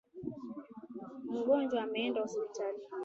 [1.33, 2.83] Mgonjwa ameenda hospitalini.